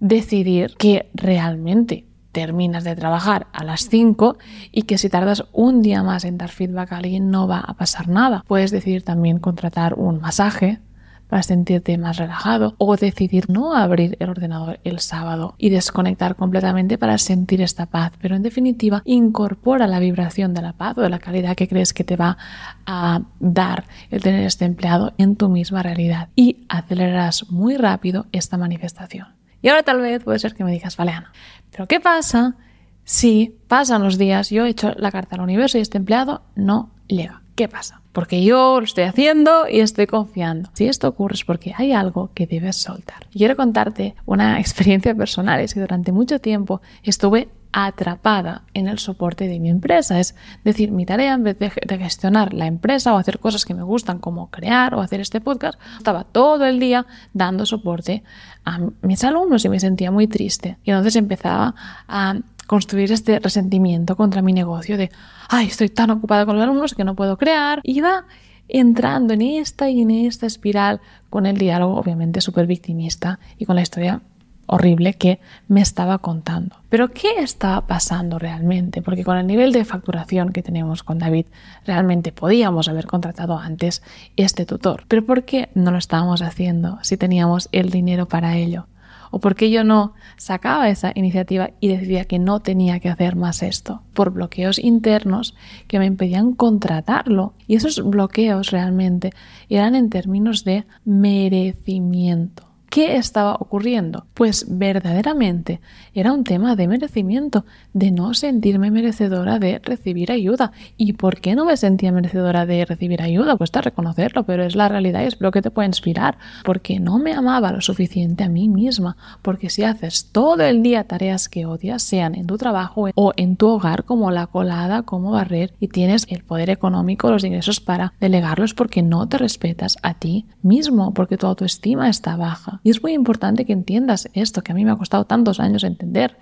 decidir 0.00 0.74
que 0.76 1.08
realmente 1.14 2.04
terminas 2.34 2.84
de 2.84 2.96
trabajar 2.96 3.46
a 3.52 3.64
las 3.64 3.88
5 3.88 4.36
y 4.72 4.82
que 4.82 4.98
si 4.98 5.08
tardas 5.08 5.44
un 5.52 5.80
día 5.80 6.02
más 6.02 6.26
en 6.26 6.36
dar 6.36 6.50
feedback 6.50 6.92
a 6.92 6.98
alguien 6.98 7.30
no 7.30 7.48
va 7.48 7.60
a 7.60 7.74
pasar 7.74 8.08
nada. 8.08 8.44
Puedes 8.46 8.70
decidir 8.70 9.02
también 9.04 9.38
contratar 9.38 9.94
un 9.94 10.20
masaje 10.20 10.80
para 11.28 11.42
sentirte 11.42 11.96
más 11.96 12.18
relajado 12.18 12.74
o 12.76 12.96
decidir 12.96 13.48
no 13.48 13.74
abrir 13.74 14.16
el 14.20 14.28
ordenador 14.28 14.80
el 14.84 14.98
sábado 14.98 15.54
y 15.58 15.70
desconectar 15.70 16.36
completamente 16.36 16.98
para 16.98 17.16
sentir 17.18 17.62
esta 17.62 17.86
paz. 17.86 18.12
Pero 18.20 18.36
en 18.36 18.42
definitiva, 18.42 19.02
incorpora 19.04 19.86
la 19.86 20.00
vibración 20.00 20.54
de 20.54 20.62
la 20.62 20.74
paz 20.74 20.98
o 20.98 21.02
de 21.02 21.08
la 21.08 21.20
calidad 21.20 21.56
que 21.56 21.68
crees 21.68 21.94
que 21.94 22.04
te 22.04 22.16
va 22.16 22.36
a 22.84 23.22
dar 23.40 23.84
el 24.10 24.22
tener 24.22 24.44
este 24.44 24.64
empleado 24.64 25.14
en 25.16 25.36
tu 25.36 25.48
misma 25.48 25.82
realidad 25.82 26.28
y 26.34 26.66
acelerarás 26.68 27.50
muy 27.50 27.76
rápido 27.76 28.26
esta 28.32 28.58
manifestación. 28.58 29.43
Y 29.64 29.70
ahora 29.70 29.82
tal 29.82 30.02
vez 30.02 30.22
puede 30.22 30.38
ser 30.38 30.54
que 30.54 30.62
me 30.62 30.70
digas, 30.70 30.98
vale 30.98 31.12
Ana, 31.12 31.32
pero 31.70 31.88
¿qué 31.88 31.98
pasa 31.98 32.54
si 33.02 33.56
pasan 33.66 34.02
los 34.02 34.18
días, 34.18 34.50
yo 34.50 34.66
he 34.66 34.68
hecho 34.68 34.92
la 34.98 35.10
carta 35.10 35.36
al 35.36 35.40
universo 35.40 35.78
y 35.78 35.80
este 35.80 35.96
empleado 35.96 36.42
no 36.54 36.90
llega? 37.06 37.40
¿Qué 37.54 37.66
pasa? 37.66 38.02
Porque 38.12 38.44
yo 38.44 38.78
lo 38.78 38.84
estoy 38.84 39.04
haciendo 39.04 39.66
y 39.66 39.80
estoy 39.80 40.06
confiando. 40.06 40.68
Si 40.74 40.86
esto 40.86 41.08
ocurre 41.08 41.36
es 41.36 41.44
porque 41.44 41.72
hay 41.74 41.92
algo 41.92 42.30
que 42.34 42.46
debes 42.46 42.76
soltar. 42.76 43.26
quiero 43.32 43.56
contarte 43.56 44.14
una 44.26 44.60
experiencia 44.60 45.14
personal. 45.14 45.60
Es 45.60 45.72
que 45.72 45.80
durante 45.80 46.12
mucho 46.12 46.40
tiempo 46.40 46.82
estuve 47.02 47.48
atrapada 47.76 48.62
en 48.72 48.86
el 48.86 49.00
soporte 49.00 49.48
de 49.48 49.58
mi 49.58 49.68
empresa. 49.68 50.20
Es 50.20 50.36
decir, 50.62 50.92
mi 50.92 51.06
tarea 51.06 51.34
en 51.34 51.42
vez 51.42 51.58
de, 51.58 51.70
gestionar 51.98 52.54
la 52.54 52.66
empresa 52.66 53.12
o 53.12 53.18
hacer 53.18 53.40
cosas 53.40 53.64
que 53.64 53.74
me 53.74 53.82
gustan 53.82 54.20
como 54.20 54.48
crear 54.48 54.94
o 54.94 55.00
hacer 55.00 55.20
este 55.20 55.40
podcast, 55.40 55.76
estaba 55.98 56.22
todo 56.22 56.66
el 56.66 56.78
día 56.78 57.04
dando 57.32 57.66
soporte 57.66 58.22
a 58.64 58.78
mis 59.02 59.24
alumnos 59.24 59.64
y 59.64 59.68
me 59.68 59.80
sentía 59.80 60.12
muy 60.12 60.28
triste. 60.28 60.78
Y 60.84 60.92
entonces 60.92 61.16
empezaba 61.16 61.74
a 62.06 62.36
construir 62.68 63.10
este 63.10 63.40
resentimiento 63.40 64.14
contra 64.14 64.40
mi 64.40 64.52
negocio 64.52 64.96
de, 64.96 65.10
ay, 65.48 65.66
estoy 65.66 65.88
tan 65.88 66.10
ocupada 66.10 66.46
con 66.46 66.54
los 66.54 66.62
alumnos 66.62 66.94
que 66.94 67.02
no 67.02 67.16
puedo 67.16 67.36
crear. 67.36 67.80
Iba 67.82 68.24
entrando 68.68 69.34
en 69.34 69.42
esta 69.42 69.90
y 69.90 70.02
en 70.02 70.12
esta 70.12 70.46
espiral 70.46 71.00
con 71.28 71.44
el 71.44 71.58
diálogo 71.58 71.96
obviamente 71.96 72.40
súper 72.40 72.68
victimista 72.68 73.40
y 73.58 73.64
con 73.64 73.74
la 73.74 73.82
historia 73.82 74.22
horrible 74.66 75.14
que 75.14 75.40
me 75.68 75.80
estaba 75.80 76.18
contando. 76.18 76.76
Pero 76.88 77.10
¿qué 77.12 77.38
estaba 77.38 77.86
pasando 77.86 78.38
realmente? 78.38 79.02
Porque 79.02 79.24
con 79.24 79.36
el 79.36 79.46
nivel 79.46 79.72
de 79.72 79.84
facturación 79.84 80.52
que 80.52 80.62
tenemos 80.62 81.02
con 81.02 81.18
David, 81.18 81.46
realmente 81.84 82.32
podíamos 82.32 82.88
haber 82.88 83.06
contratado 83.06 83.58
antes 83.58 84.02
este 84.36 84.66
tutor. 84.66 85.04
Pero 85.08 85.24
¿por 85.24 85.44
qué 85.44 85.68
no 85.74 85.90
lo 85.90 85.98
estábamos 85.98 86.42
haciendo 86.42 86.98
si 87.02 87.16
teníamos 87.16 87.68
el 87.72 87.90
dinero 87.90 88.26
para 88.26 88.56
ello? 88.56 88.86
¿O 89.30 89.40
por 89.40 89.56
qué 89.56 89.68
yo 89.68 89.82
no 89.82 90.14
sacaba 90.36 90.88
esa 90.88 91.10
iniciativa 91.12 91.70
y 91.80 91.88
decidía 91.88 92.24
que 92.24 92.38
no 92.38 92.60
tenía 92.60 93.00
que 93.00 93.08
hacer 93.08 93.34
más 93.34 93.64
esto? 93.64 94.02
Por 94.12 94.30
bloqueos 94.30 94.78
internos 94.78 95.56
que 95.88 95.98
me 95.98 96.06
impedían 96.06 96.52
contratarlo. 96.52 97.54
Y 97.66 97.74
esos 97.74 98.00
bloqueos 98.08 98.70
realmente 98.70 99.32
eran 99.68 99.96
en 99.96 100.08
términos 100.08 100.62
de 100.62 100.86
merecimiento. 101.04 102.73
¿Qué 102.94 103.16
estaba 103.16 103.56
ocurriendo? 103.56 104.26
Pues 104.34 104.66
verdaderamente 104.68 105.80
era 106.14 106.32
un 106.32 106.44
tema 106.44 106.76
de 106.76 106.86
merecimiento, 106.86 107.64
de 107.92 108.12
no 108.12 108.34
sentirme 108.34 108.92
merecedora 108.92 109.58
de 109.58 109.80
recibir 109.80 110.30
ayuda. 110.30 110.70
¿Y 110.96 111.14
por 111.14 111.40
qué 111.40 111.56
no 111.56 111.64
me 111.64 111.76
sentía 111.76 112.12
merecedora 112.12 112.66
de 112.66 112.84
recibir 112.84 113.20
ayuda? 113.20 113.56
Pues 113.56 113.72
a 113.74 113.80
reconocerlo, 113.80 114.44
pero 114.44 114.62
es 114.62 114.76
la 114.76 114.88
realidad 114.88 115.22
y 115.22 115.24
es 115.24 115.40
lo 115.40 115.50
que 115.50 115.60
te 115.60 115.72
puede 115.72 115.88
inspirar. 115.88 116.38
Porque 116.62 117.00
no 117.00 117.18
me 117.18 117.32
amaba 117.32 117.72
lo 117.72 117.80
suficiente 117.80 118.44
a 118.44 118.48
mí 118.48 118.68
misma. 118.68 119.16
Porque 119.42 119.70
si 119.70 119.82
haces 119.82 120.30
todo 120.30 120.62
el 120.62 120.84
día 120.84 121.02
tareas 121.02 121.48
que 121.48 121.66
odias, 121.66 122.00
sean 122.00 122.36
en 122.36 122.46
tu 122.46 122.58
trabajo 122.58 123.08
o 123.16 123.32
en 123.36 123.56
tu 123.56 123.70
hogar, 123.70 124.04
como 124.04 124.30
la 124.30 124.46
colada, 124.46 125.02
como 125.02 125.32
barrer, 125.32 125.74
y 125.80 125.88
tienes 125.88 126.28
el 126.30 126.44
poder 126.44 126.70
económico, 126.70 127.28
los 127.28 127.42
ingresos 127.42 127.80
para 127.80 128.12
delegarlos 128.20 128.72
porque 128.72 129.02
no 129.02 129.28
te 129.28 129.38
respetas 129.38 129.96
a 130.02 130.14
ti 130.14 130.46
mismo, 130.62 131.12
porque 131.12 131.36
tu 131.36 131.48
autoestima 131.48 132.08
está 132.08 132.36
baja. 132.36 132.80
Y 132.84 132.90
es 132.90 133.02
muy 133.02 133.14
importante 133.14 133.64
que 133.64 133.72
entiendas 133.72 134.28
esto, 134.34 134.62
que 134.62 134.70
a 134.70 134.74
mí 134.74 134.84
me 134.84 134.92
ha 134.92 134.96
costado 134.96 135.24
tantos 135.24 135.58
años 135.58 135.82
entender. 135.82 136.36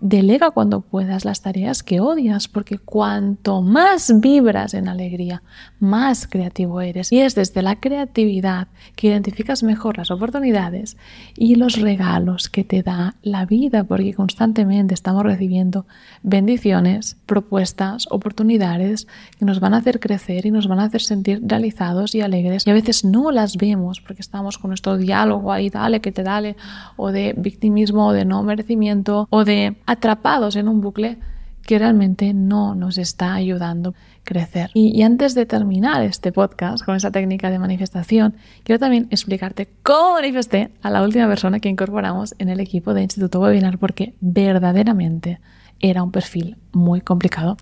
Delega 0.00 0.50
cuando 0.50 0.80
puedas 0.80 1.24
las 1.24 1.42
tareas 1.42 1.82
que 1.82 2.00
odias, 2.00 2.48
porque 2.48 2.78
cuanto 2.78 3.60
más 3.60 4.20
vibras 4.20 4.74
en 4.74 4.88
alegría, 4.88 5.42
más 5.78 6.26
creativo 6.26 6.80
eres. 6.80 7.12
Y 7.12 7.20
es 7.20 7.34
desde 7.34 7.62
la 7.62 7.80
creatividad 7.80 8.68
que 8.96 9.08
identificas 9.08 9.62
mejor 9.62 9.98
las 9.98 10.10
oportunidades 10.10 10.96
y 11.36 11.56
los 11.56 11.76
regalos 11.80 12.48
que 12.48 12.64
te 12.64 12.82
da 12.82 13.16
la 13.22 13.44
vida, 13.44 13.84
porque 13.84 14.14
constantemente 14.14 14.94
estamos 14.94 15.22
recibiendo 15.22 15.86
bendiciones, 16.22 17.16
propuestas, 17.26 18.06
oportunidades 18.10 19.06
que 19.38 19.44
nos 19.44 19.60
van 19.60 19.74
a 19.74 19.78
hacer 19.78 20.00
crecer 20.00 20.46
y 20.46 20.50
nos 20.50 20.66
van 20.66 20.80
a 20.80 20.84
hacer 20.84 21.02
sentir 21.02 21.40
realizados 21.44 22.14
y 22.14 22.20
alegres. 22.20 22.66
Y 22.66 22.70
a 22.70 22.74
veces 22.74 23.04
no 23.04 23.30
las 23.30 23.56
vemos 23.56 24.00
porque 24.00 24.22
estamos 24.22 24.58
con 24.58 24.70
nuestro 24.70 24.96
diálogo 24.96 25.52
ahí, 25.52 25.68
dale, 25.70 26.00
que 26.00 26.12
te 26.12 26.22
dale, 26.22 26.56
o 26.96 27.12
de 27.12 27.34
victimismo, 27.36 28.08
o 28.08 28.12
de 28.12 28.24
no 28.24 28.42
merecimiento, 28.42 29.26
o 29.30 29.44
de 29.44 29.76
atrapados 29.90 30.54
en 30.54 30.68
un 30.68 30.80
bucle 30.80 31.18
que 31.66 31.76
realmente 31.76 32.32
no 32.32 32.76
nos 32.76 32.96
está 32.96 33.34
ayudando 33.34 33.90
a 33.90 33.94
crecer. 34.22 34.70
Y, 34.72 35.02
antes 35.02 35.34
de 35.34 35.46
terminar 35.46 36.02
este 36.02 36.30
podcast 36.30 36.84
con 36.84 36.94
esa 36.94 37.10
técnica 37.10 37.50
de 37.50 37.58
manifestación, 37.58 38.36
quiero 38.62 38.78
también 38.78 39.08
explicarte 39.10 39.68
cómo 39.82 40.12
manifesté 40.12 40.70
a 40.80 40.90
la 40.90 41.02
última 41.02 41.26
persona 41.26 41.58
que 41.58 41.68
incorporamos 41.68 42.36
en 42.38 42.50
el 42.50 42.60
equipo 42.60 42.94
de 42.94 43.02
Instituto 43.02 43.40
Webinar, 43.40 43.78
porque 43.78 44.14
verdaderamente 44.20 45.40
era 45.80 46.04
un 46.04 46.12
perfil 46.12 46.56
muy 46.70 47.00
complicado, 47.00 47.56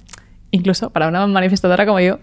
incluso 0.51 0.91
para 0.91 1.09
una 1.09 1.27
manifestadora 1.27 1.87
como 1.87 2.01
yo, 2.01 2.19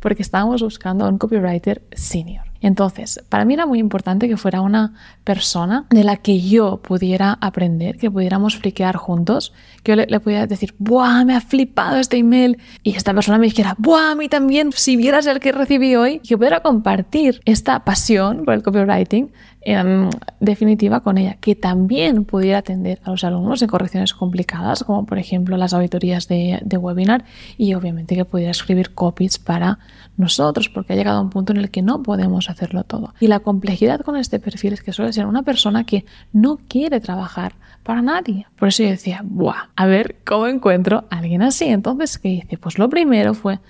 porque 0.00 0.22
estábamos 0.22 0.62
buscando 0.62 1.04
a 1.04 1.08
un 1.08 1.18
copywriter 1.18 1.82
senior. 1.92 2.44
Entonces, 2.64 3.22
para 3.28 3.44
mí 3.44 3.52
era 3.52 3.66
muy 3.66 3.78
importante 3.78 4.26
que 4.26 4.38
fuera 4.38 4.62
una 4.62 4.94
persona 5.22 5.84
de 5.90 6.02
la 6.02 6.16
que 6.16 6.40
yo 6.40 6.78
pudiera 6.78 7.36
aprender, 7.42 7.98
que 7.98 8.10
pudiéramos 8.10 8.56
friquear 8.56 8.96
juntos, 8.96 9.52
que 9.82 9.92
yo 9.92 9.96
le, 9.96 10.18
pudiera 10.18 10.46
decir, 10.46 10.74
¡buah! 10.78 11.26
Me 11.26 11.36
ha 11.36 11.42
flipado 11.42 11.98
este 11.98 12.16
email. 12.16 12.56
Y 12.82 12.96
esta 12.96 13.12
persona 13.12 13.36
me 13.36 13.48
dijera, 13.48 13.74
¡buah! 13.76 14.12
A 14.12 14.14
mí 14.14 14.30
también, 14.30 14.72
si 14.72 14.96
vieras 14.96 15.26
el 15.26 15.40
que 15.40 15.52
recibí 15.52 15.94
hoy, 15.94 16.20
que 16.20 16.38
pudiera 16.38 16.60
compartir 16.60 17.42
esta 17.44 17.84
pasión 17.84 18.46
por 18.46 18.54
el 18.54 18.62
copywriting 18.62 19.30
en 19.64 20.10
definitiva 20.40 21.00
con 21.00 21.18
ella, 21.18 21.36
que 21.40 21.54
también 21.54 22.24
pudiera 22.24 22.58
atender 22.58 23.00
a 23.04 23.10
los 23.10 23.24
alumnos 23.24 23.62
en 23.62 23.68
correcciones 23.68 24.14
complicadas, 24.14 24.84
como 24.84 25.06
por 25.06 25.18
ejemplo 25.18 25.56
las 25.56 25.72
auditorías 25.72 26.28
de, 26.28 26.60
de, 26.62 26.76
webinar, 26.76 27.24
y 27.56 27.74
obviamente 27.74 28.14
que 28.14 28.24
pudiera 28.24 28.50
escribir 28.50 28.94
copies 28.94 29.38
para 29.38 29.78
nosotros, 30.16 30.68
porque 30.68 30.92
ha 30.92 30.96
llegado 30.96 31.18
a 31.18 31.22
un 31.22 31.30
punto 31.30 31.52
en 31.52 31.58
el 31.58 31.70
que 31.70 31.82
no 31.82 32.02
podemos 32.02 32.50
hacerlo 32.50 32.84
todo. 32.84 33.14
Y 33.20 33.26
la 33.26 33.40
complejidad 33.40 34.00
con 34.00 34.16
este 34.16 34.38
perfil 34.38 34.74
es 34.74 34.82
que 34.82 34.92
suele 34.92 35.12
ser 35.12 35.26
una 35.26 35.42
persona 35.42 35.84
que 35.84 36.04
no 36.32 36.58
quiere 36.68 37.00
trabajar 37.00 37.54
para 37.82 38.02
nadie. 38.02 38.46
Por 38.56 38.68
eso 38.68 38.82
yo 38.82 38.90
decía, 38.90 39.22
¡buah! 39.24 39.68
A 39.76 39.86
ver 39.86 40.16
cómo 40.24 40.46
encuentro 40.46 41.04
a 41.10 41.18
alguien 41.18 41.42
así. 41.42 41.66
Entonces, 41.66 42.18
¿qué 42.18 42.28
hice? 42.28 42.58
Pues 42.58 42.78
lo 42.78 42.88
primero 42.88 43.34
fue 43.34 43.60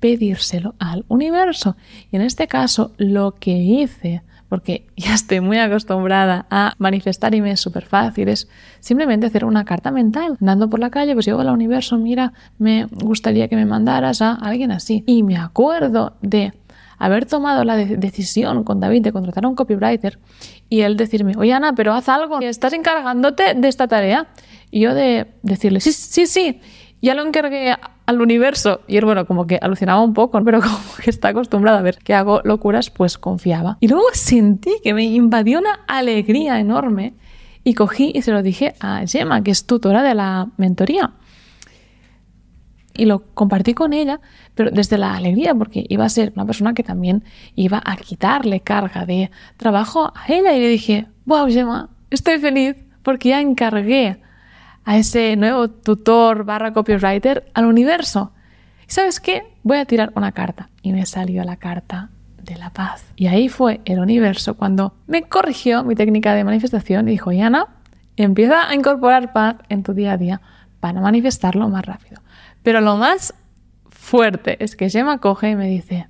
pedírselo 0.00 0.74
al 0.78 1.04
universo. 1.08 1.76
Y 2.10 2.16
en 2.16 2.22
este 2.22 2.46
caso, 2.46 2.92
lo 2.96 3.34
que 3.34 3.52
hice 3.52 4.22
porque 4.54 4.86
ya 4.96 5.14
estoy 5.14 5.40
muy 5.40 5.58
acostumbrada 5.58 6.46
a 6.48 6.74
manifestar 6.78 7.34
emails 7.34 7.58
súper 7.58 7.86
fáciles, 7.86 8.48
simplemente 8.78 9.26
hacer 9.26 9.44
una 9.44 9.64
carta 9.64 9.90
mental. 9.90 10.36
Andando 10.40 10.70
por 10.70 10.78
la 10.78 10.90
calle, 10.90 11.12
pues 11.14 11.26
yo 11.26 11.40
al 11.40 11.48
universo, 11.48 11.98
mira, 11.98 12.32
me 12.58 12.84
gustaría 12.84 13.48
que 13.48 13.56
me 13.56 13.66
mandaras 13.66 14.22
a 14.22 14.34
alguien 14.34 14.70
así. 14.70 15.02
Y 15.08 15.24
me 15.24 15.36
acuerdo 15.36 16.14
de 16.22 16.52
haber 16.98 17.26
tomado 17.26 17.64
la 17.64 17.74
decisión 17.74 18.62
con 18.62 18.78
David 18.78 19.02
de 19.02 19.10
contratar 19.10 19.44
a 19.44 19.48
un 19.48 19.56
copywriter 19.56 20.20
y 20.68 20.82
él 20.82 20.96
decirme, 20.96 21.32
oye 21.36 21.52
Ana, 21.52 21.74
pero 21.74 21.92
haz 21.92 22.08
algo, 22.08 22.38
estás 22.38 22.74
encargándote 22.74 23.54
de 23.54 23.66
esta 23.66 23.88
tarea. 23.88 24.28
Y 24.70 24.82
yo 24.82 24.94
de 24.94 25.34
decirle, 25.42 25.80
sí, 25.80 25.90
sí, 25.90 26.26
sí, 26.26 26.60
ya 27.02 27.16
lo 27.16 27.26
encargué 27.26 27.74
al 28.06 28.20
universo. 28.20 28.80
Y 28.86 28.96
él, 28.96 29.04
bueno, 29.04 29.26
como 29.26 29.46
que 29.46 29.58
alucinaba 29.60 30.02
un 30.02 30.14
poco, 30.14 30.42
pero 30.44 30.60
como 30.60 30.78
que 31.02 31.10
está 31.10 31.28
acostumbrado 31.28 31.78
a 31.78 31.82
ver 31.82 31.98
que 31.98 32.14
hago 32.14 32.40
locuras, 32.44 32.90
pues 32.90 33.18
confiaba. 33.18 33.78
Y 33.80 33.88
luego 33.88 34.06
sentí 34.12 34.72
que 34.82 34.94
me 34.94 35.04
invadió 35.04 35.58
una 35.58 35.80
alegría 35.86 36.58
enorme 36.60 37.14
y 37.62 37.74
cogí 37.74 38.12
y 38.14 38.22
se 38.22 38.32
lo 38.32 38.42
dije 38.42 38.74
a 38.80 39.06
Gemma, 39.06 39.42
que 39.42 39.50
es 39.50 39.66
tutora 39.66 40.02
de 40.02 40.14
la 40.14 40.48
mentoría. 40.56 41.12
Y 42.96 43.06
lo 43.06 43.24
compartí 43.34 43.74
con 43.74 43.92
ella, 43.92 44.20
pero 44.54 44.70
desde 44.70 44.98
la 44.98 45.16
alegría, 45.16 45.52
porque 45.54 45.84
iba 45.88 46.04
a 46.04 46.08
ser 46.08 46.32
una 46.36 46.46
persona 46.46 46.74
que 46.74 46.84
también 46.84 47.24
iba 47.56 47.82
a 47.84 47.96
quitarle 47.96 48.60
carga 48.60 49.04
de 49.04 49.32
trabajo 49.56 50.12
a 50.14 50.32
ella. 50.32 50.54
Y 50.54 50.60
le 50.60 50.68
dije, 50.68 51.06
wow, 51.24 51.48
Gemma, 51.48 51.90
estoy 52.10 52.38
feliz 52.38 52.76
porque 53.02 53.30
ya 53.30 53.40
encargué 53.40 54.20
a 54.84 54.96
ese 54.96 55.36
nuevo 55.36 55.68
tutor 55.68 56.44
barra 56.44 56.72
copywriter 56.72 57.50
al 57.54 57.66
universo. 57.66 58.32
¿Y 58.88 58.92
sabes 58.92 59.20
qué? 59.20 59.44
Voy 59.62 59.78
a 59.78 59.84
tirar 59.84 60.12
una 60.14 60.32
carta. 60.32 60.70
Y 60.82 60.92
me 60.92 61.06
salió 61.06 61.42
la 61.44 61.56
carta 61.56 62.10
de 62.42 62.56
la 62.56 62.70
paz. 62.70 63.04
Y 63.16 63.26
ahí 63.26 63.48
fue 63.48 63.80
el 63.84 63.98
universo 63.98 64.54
cuando 64.54 64.94
me 65.06 65.22
corrigió 65.22 65.82
mi 65.84 65.94
técnica 65.94 66.34
de 66.34 66.44
manifestación 66.44 67.08
y 67.08 67.12
dijo, 67.12 67.32
Yana, 67.32 67.68
empieza 68.16 68.68
a 68.68 68.74
incorporar 68.74 69.32
paz 69.32 69.56
en 69.68 69.82
tu 69.82 69.94
día 69.94 70.12
a 70.12 70.16
día 70.16 70.40
para 70.80 71.00
manifestarlo 71.00 71.68
más 71.68 71.86
rápido. 71.86 72.20
Pero 72.62 72.80
lo 72.80 72.96
más 72.96 73.34
fuerte 73.88 74.62
es 74.62 74.76
que 74.76 74.90
Gemma 74.90 75.18
coge 75.18 75.50
y 75.50 75.56
me 75.56 75.68
dice, 75.68 76.08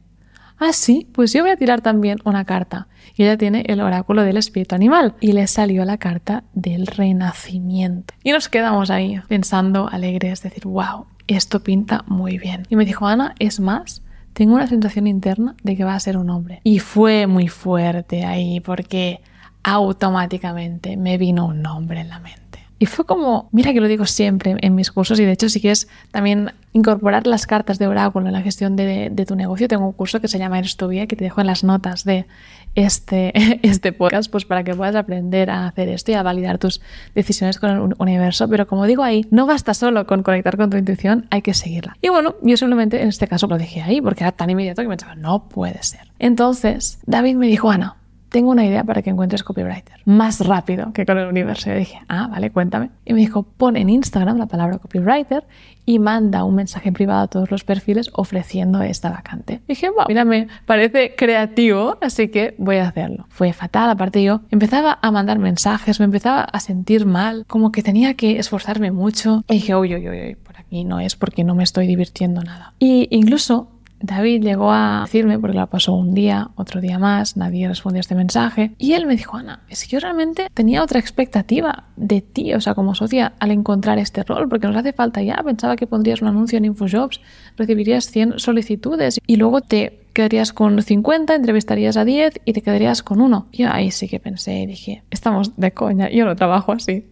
ah, 0.58 0.72
sí, 0.72 1.08
pues 1.12 1.32
yo 1.32 1.42
voy 1.42 1.50
a 1.50 1.56
tirar 1.56 1.80
también 1.80 2.18
una 2.24 2.44
carta. 2.44 2.88
Y 3.16 3.24
ella 3.24 3.36
tiene 3.36 3.64
el 3.68 3.80
oráculo 3.80 4.22
del 4.22 4.36
espíritu 4.36 4.74
animal. 4.74 5.14
Y 5.20 5.32
le 5.32 5.46
salió 5.46 5.84
la 5.84 5.98
carta 5.98 6.44
del 6.52 6.86
renacimiento. 6.86 8.14
Y 8.22 8.32
nos 8.32 8.48
quedamos 8.48 8.90
ahí 8.90 9.20
pensando 9.28 9.88
alegres, 9.88 10.42
decir, 10.42 10.64
wow, 10.66 11.06
esto 11.26 11.62
pinta 11.62 12.04
muy 12.06 12.38
bien. 12.38 12.66
Y 12.68 12.76
me 12.76 12.84
dijo, 12.84 13.06
Ana, 13.06 13.34
es 13.38 13.60
más, 13.60 14.02
tengo 14.32 14.54
una 14.54 14.66
sensación 14.66 15.06
interna 15.06 15.54
de 15.62 15.76
que 15.76 15.84
va 15.84 15.94
a 15.94 16.00
ser 16.00 16.16
un 16.16 16.30
hombre. 16.30 16.60
Y 16.64 16.80
fue 16.80 17.26
muy 17.26 17.48
fuerte 17.48 18.24
ahí 18.24 18.60
porque 18.60 19.20
automáticamente 19.62 20.96
me 20.96 21.18
vino 21.18 21.46
un 21.46 21.62
nombre 21.62 22.00
en 22.00 22.08
la 22.08 22.18
mente. 22.18 22.60
Y 22.78 22.86
fue 22.86 23.06
como, 23.06 23.48
mira 23.52 23.72
que 23.72 23.80
lo 23.80 23.88
digo 23.88 24.04
siempre 24.04 24.56
en 24.60 24.74
mis 24.74 24.90
cursos 24.90 25.18
y 25.20 25.24
de 25.24 25.32
hecho 25.32 25.48
si 25.48 25.60
quieres 25.60 25.88
también 26.10 26.50
incorporar 26.74 27.26
las 27.26 27.46
cartas 27.46 27.78
de 27.78 27.86
oráculo 27.86 28.26
en 28.26 28.32
la 28.32 28.42
gestión 28.42 28.74
de, 28.76 29.24
tu 29.26 29.36
negocio, 29.36 29.68
tengo 29.68 29.86
un 29.86 29.92
curso 29.92 30.20
que 30.20 30.28
se 30.28 30.38
llama 30.38 30.58
Eres 30.58 30.76
tu 30.76 30.88
que 30.90 31.06
te 31.06 31.24
dejo 31.24 31.40
en 31.40 31.46
las 31.46 31.64
notas 31.64 32.04
de 32.04 32.26
este, 32.74 33.32
este 33.66 33.92
podcast, 33.92 34.30
pues 34.30 34.44
para 34.44 34.64
que 34.64 34.74
puedas 34.74 34.96
aprender 34.96 35.50
a 35.50 35.68
hacer 35.68 35.88
esto 35.88 36.10
y 36.10 36.14
a 36.14 36.22
validar 36.24 36.58
tus 36.58 36.82
decisiones 37.14 37.58
con 37.58 37.70
el 37.70 37.94
universo. 37.98 38.48
Pero 38.48 38.66
como 38.66 38.86
digo 38.86 39.04
ahí, 39.04 39.24
no 39.30 39.46
basta 39.46 39.72
solo 39.72 40.04
con 40.06 40.24
conectar 40.24 40.56
con 40.56 40.68
tu 40.68 40.76
intuición, 40.76 41.26
hay 41.30 41.42
que 41.42 41.54
seguirla. 41.54 41.96
Y 42.02 42.08
bueno, 42.08 42.34
yo 42.42 42.56
simplemente 42.56 43.00
en 43.00 43.08
este 43.08 43.28
caso 43.28 43.46
lo 43.46 43.56
dije 43.56 43.80
ahí 43.80 44.00
porque 44.00 44.24
era 44.24 44.32
tan 44.32 44.50
inmediato 44.50 44.82
que 44.82 44.88
pensaba, 44.88 45.14
no 45.14 45.48
puede 45.48 45.80
ser. 45.84 46.10
Entonces, 46.18 46.98
David 47.06 47.36
me 47.36 47.46
dijo, 47.46 47.70
Ana, 47.70 47.96
tengo 48.34 48.50
una 48.50 48.66
idea 48.66 48.82
para 48.82 49.00
que 49.00 49.10
encuentres 49.10 49.44
copywriter. 49.44 50.00
Más 50.06 50.44
rápido 50.44 50.92
que 50.92 51.06
con 51.06 51.18
el 51.18 51.28
universo. 51.28 51.70
Yo 51.70 51.76
dije, 51.76 52.00
ah, 52.08 52.26
vale, 52.28 52.50
cuéntame. 52.50 52.90
Y 53.04 53.12
me 53.12 53.20
dijo, 53.20 53.44
pon 53.44 53.76
en 53.76 53.88
Instagram 53.88 54.38
la 54.38 54.46
palabra 54.46 54.78
copywriter 54.78 55.44
y 55.86 56.00
manda 56.00 56.42
un 56.42 56.56
mensaje 56.56 56.90
privado 56.90 57.20
a 57.20 57.28
todos 57.28 57.52
los 57.52 57.62
perfiles 57.62 58.10
ofreciendo 58.12 58.82
esta 58.82 59.08
vacante. 59.08 59.60
Dije, 59.68 59.88
wow, 59.88 60.06
mira, 60.08 60.24
me 60.24 60.48
parece 60.66 61.14
creativo, 61.14 61.96
así 62.00 62.26
que 62.26 62.56
voy 62.58 62.78
a 62.78 62.88
hacerlo. 62.88 63.26
Fue 63.28 63.52
fatal, 63.52 63.88
aparte 63.88 64.20
yo 64.20 64.40
empezaba 64.50 64.98
a 65.00 65.12
mandar 65.12 65.38
mensajes, 65.38 66.00
me 66.00 66.06
empezaba 66.06 66.40
a 66.40 66.58
sentir 66.58 67.06
mal, 67.06 67.44
como 67.46 67.70
que 67.70 67.84
tenía 67.84 68.14
que 68.14 68.40
esforzarme 68.40 68.90
mucho. 68.90 69.44
Y 69.48 69.54
dije, 69.54 69.76
uy, 69.76 69.94
uy, 69.94 70.08
uy, 70.08 70.20
uy 70.22 70.34
por 70.34 70.58
aquí 70.58 70.82
no 70.82 70.98
es 70.98 71.14
porque 71.14 71.44
no 71.44 71.54
me 71.54 71.62
estoy 71.62 71.86
divirtiendo 71.86 72.42
nada. 72.42 72.74
Y 72.80 73.06
incluso 73.12 73.68
David 74.04 74.42
llegó 74.42 74.70
a 74.70 75.02
decirme, 75.06 75.38
porque 75.38 75.56
la 75.56 75.66
pasó 75.66 75.94
un 75.94 76.12
día, 76.12 76.50
otro 76.56 76.82
día 76.82 76.98
más, 76.98 77.38
nadie 77.38 77.66
respondió 77.66 78.00
a 78.00 78.02
este 78.02 78.14
mensaje, 78.14 78.72
y 78.78 78.92
él 78.92 79.06
me 79.06 79.16
dijo, 79.16 79.38
Ana, 79.38 79.60
es 79.70 79.84
que 79.84 79.90
yo 79.90 80.00
realmente 80.00 80.48
tenía 80.52 80.82
otra 80.82 81.00
expectativa 81.00 81.84
de 81.96 82.20
ti, 82.20 82.52
o 82.52 82.60
sea, 82.60 82.74
como 82.74 82.94
socia, 82.94 83.32
al 83.38 83.50
encontrar 83.50 83.98
este 83.98 84.22
rol, 84.22 84.46
porque 84.48 84.66
nos 84.66 84.76
hace 84.76 84.92
falta 84.92 85.22
ya, 85.22 85.36
pensaba 85.42 85.76
que 85.76 85.86
pondrías 85.86 86.20
un 86.20 86.28
anuncio 86.28 86.58
en 86.58 86.66
InfoJobs, 86.66 87.20
recibirías 87.56 88.10
100 88.10 88.38
solicitudes 88.38 89.18
y 89.26 89.36
luego 89.36 89.62
te 89.62 90.04
quedarías 90.12 90.52
con 90.52 90.80
50, 90.80 91.34
entrevistarías 91.34 91.96
a 91.96 92.04
10 92.04 92.40
y 92.44 92.52
te 92.52 92.62
quedarías 92.62 93.02
con 93.02 93.20
uno. 93.20 93.48
Yo 93.52 93.68
ahí 93.70 93.90
sí 93.90 94.06
que 94.08 94.20
pensé 94.20 94.60
y 94.60 94.66
dije, 94.66 95.02
estamos 95.10 95.56
de 95.56 95.72
coña, 95.72 96.10
yo 96.10 96.24
no 96.24 96.36
trabajo 96.36 96.72
así. 96.72 97.04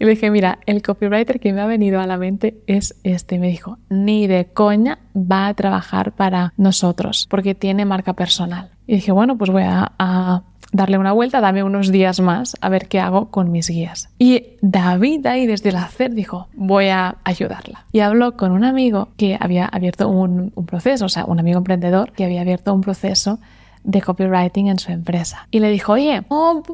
Y 0.00 0.06
le 0.06 0.12
dije, 0.12 0.30
mira, 0.30 0.58
el 0.64 0.80
copywriter 0.80 1.38
que 1.40 1.52
me 1.52 1.60
ha 1.60 1.66
venido 1.66 2.00
a 2.00 2.06
la 2.06 2.16
mente 2.16 2.56
es 2.66 2.98
este. 3.04 3.38
Me 3.38 3.48
dijo, 3.48 3.76
ni 3.90 4.26
de 4.26 4.46
coña 4.46 4.98
va 5.14 5.46
a 5.46 5.52
trabajar 5.52 6.12
para 6.12 6.54
nosotros 6.56 7.26
porque 7.28 7.54
tiene 7.54 7.84
marca 7.84 8.14
personal. 8.14 8.70
Y 8.86 8.94
dije, 8.94 9.12
bueno, 9.12 9.36
pues 9.36 9.50
voy 9.50 9.64
a, 9.64 10.42
darle 10.72 10.96
una 10.96 11.12
vuelta, 11.12 11.40
dame 11.42 11.64
unos 11.64 11.90
días 11.92 12.20
más 12.20 12.56
a 12.60 12.68
ver 12.70 12.88
qué 12.88 12.98
hago 12.98 13.28
con 13.30 13.52
mis 13.52 13.68
guías. 13.68 14.08
Y 14.18 14.56
David 14.62 15.26
ahí 15.26 15.46
desde 15.46 15.68
el 15.68 15.76
hacer 15.76 16.14
dijo, 16.14 16.48
voy 16.54 16.88
a 16.88 17.16
ayudarla. 17.24 17.84
Y 17.92 18.00
habló 18.00 18.38
con 18.38 18.52
un 18.52 18.64
amigo 18.64 19.08
que 19.18 19.36
había 19.38 19.66
abierto 19.66 20.08
un, 20.08 20.52
un 20.54 20.64
proceso, 20.64 21.04
o 21.04 21.08
sea, 21.10 21.26
un 21.26 21.40
amigo 21.40 21.58
emprendedor 21.58 22.12
que 22.12 22.24
había 22.24 22.40
abierto 22.40 22.72
un 22.72 22.80
proceso 22.80 23.38
de 23.84 24.02
copywriting 24.02 24.68
en 24.68 24.78
su 24.78 24.92
empresa. 24.92 25.46
Y 25.50 25.60
le 25.60 25.70
dijo, 25.70 25.92
oye, 25.92 26.22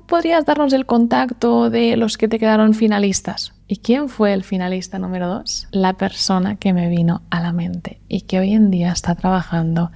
¿podrías 0.07 0.45
darnos 0.45 0.73
el 0.73 0.87
contacto 0.87 1.71
de 1.71 1.97
los 1.97 2.19
que 2.19 2.29
te 2.29 2.39
quedaron 2.39 2.75
finalistas? 2.75 3.55
¿Y 3.69 3.79
quién 3.79 4.09
fue 4.09 4.33
el 4.33 4.45
finalista 4.45 4.99
número 4.99 5.29
dos? 5.29 5.69
La 5.71 5.95
persona 5.95 6.57
que 6.57 6.73
me 6.73 6.89
vino 6.89 7.23
a 7.31 7.41
la 7.41 7.53
mente 7.53 8.01
y 8.09 8.23
que 8.23 8.39
hoy 8.39 8.53
en 8.53 8.71
día 8.71 8.93
está 8.93 9.15
trabajando 9.15 9.91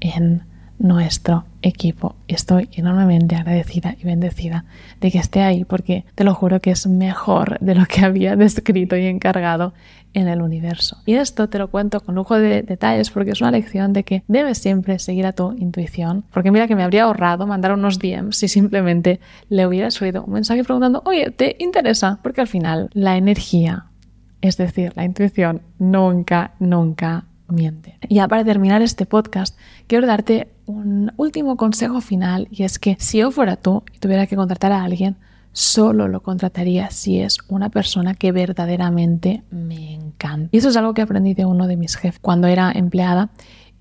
en 0.00 0.44
nuestro 0.78 1.44
equipo. 1.62 2.16
Estoy 2.26 2.68
enormemente 2.72 3.36
agradecida 3.36 3.94
y 4.00 4.04
bendecida 4.04 4.64
de 5.00 5.12
que 5.12 5.18
esté 5.18 5.42
ahí 5.42 5.64
porque 5.64 6.04
te 6.16 6.24
lo 6.24 6.34
juro 6.34 6.60
que 6.60 6.72
es 6.72 6.88
mejor 6.88 7.58
de 7.60 7.76
lo 7.76 7.86
que 7.86 8.04
había 8.04 8.34
descrito 8.36 8.96
y 8.96 9.06
encargado 9.06 9.72
en 10.14 10.28
el 10.28 10.42
universo. 10.42 10.98
Y 11.06 11.14
esto 11.14 11.48
te 11.48 11.58
lo 11.58 11.68
cuento 11.68 12.00
con 12.00 12.14
lujo 12.14 12.36
de 12.36 12.62
detalles 12.62 13.10
porque 13.10 13.30
es 13.32 13.40
una 13.40 13.50
lección 13.50 13.92
de 13.92 14.04
que 14.04 14.22
debes 14.28 14.58
siempre 14.58 14.98
seguir 14.98 15.26
a 15.26 15.32
tu 15.32 15.52
intuición. 15.52 16.24
Porque 16.32 16.50
mira 16.50 16.68
que 16.68 16.76
me 16.76 16.82
habría 16.82 17.04
ahorrado 17.04 17.46
mandar 17.46 17.72
unos 17.72 17.98
DMs 17.98 18.36
si 18.36 18.48
simplemente 18.48 19.20
le 19.48 19.66
hubiera 19.66 19.90
subido 19.90 20.24
un 20.24 20.34
mensaje 20.34 20.64
preguntando, 20.64 21.02
oye, 21.04 21.30
¿te 21.30 21.56
interesa? 21.58 22.18
Porque 22.22 22.40
al 22.40 22.48
final 22.48 22.90
la 22.92 23.16
energía, 23.16 23.86
es 24.40 24.56
decir, 24.56 24.92
la 24.96 25.04
intuición, 25.04 25.62
nunca, 25.78 26.52
nunca 26.58 27.24
miente. 27.48 27.98
Ya 28.08 28.28
para 28.28 28.44
terminar 28.44 28.82
este 28.82 29.06
podcast, 29.06 29.56
quiero 29.86 30.06
darte 30.06 30.48
un 30.66 31.12
último 31.16 31.56
consejo 31.56 32.00
final 32.00 32.48
y 32.50 32.64
es 32.64 32.78
que 32.78 32.96
si 32.98 33.18
yo 33.18 33.30
fuera 33.30 33.56
tú 33.56 33.82
y 33.94 33.98
tuviera 33.98 34.26
que 34.26 34.36
contratar 34.36 34.72
a 34.72 34.82
alguien, 34.82 35.16
solo 35.52 36.08
lo 36.08 36.22
contrataría 36.22 36.90
si 36.90 37.20
es 37.20 37.38
una 37.48 37.70
persona 37.70 38.14
que 38.14 38.32
verdaderamente 38.32 39.42
me 39.50 39.94
encanta. 39.94 40.48
Y 40.52 40.58
eso 40.58 40.68
es 40.68 40.76
algo 40.76 40.94
que 40.94 41.02
aprendí 41.02 41.34
de 41.34 41.44
uno 41.44 41.66
de 41.66 41.76
mis 41.76 41.96
jefes 41.96 42.20
cuando 42.20 42.46
era 42.46 42.72
empleada 42.72 43.30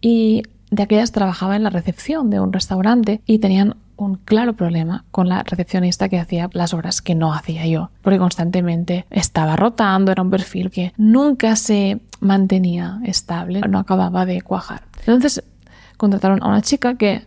y 0.01 0.43
de 0.69 0.83
aquellas 0.83 1.11
trabajaba 1.11 1.55
en 1.55 1.63
la 1.63 1.69
recepción 1.69 2.29
de 2.29 2.39
un 2.39 2.53
restaurante 2.53 3.21
y 3.25 3.39
tenían 3.39 3.75
un 3.97 4.15
claro 4.15 4.53
problema 4.53 5.05
con 5.11 5.29
la 5.29 5.43
recepcionista 5.43 6.09
que 6.09 6.19
hacía 6.19 6.49
las 6.53 6.73
horas 6.73 7.01
que 7.01 7.13
no 7.13 7.33
hacía 7.33 7.67
yo, 7.67 7.91
porque 8.01 8.17
constantemente 8.17 9.05
estaba 9.11 9.55
rotando, 9.55 10.11
era 10.11 10.23
un 10.23 10.31
perfil 10.31 10.71
que 10.71 10.93
nunca 10.97 11.55
se 11.55 12.01
mantenía 12.19 12.99
estable, 13.03 13.61
no 13.61 13.79
acababa 13.79 14.25
de 14.25 14.41
cuajar. 14.41 14.83
Entonces 14.99 15.43
contrataron 15.97 16.41
a 16.41 16.47
una 16.47 16.61
chica 16.61 16.95
que, 16.95 17.25